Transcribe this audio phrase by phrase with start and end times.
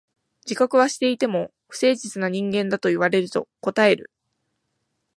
[0.47, 4.09] 自覚はしていても、不誠実な人間だと言われると応える。